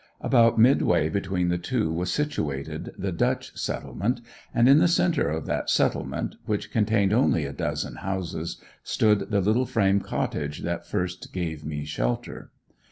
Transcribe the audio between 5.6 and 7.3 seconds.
Settlement, which contained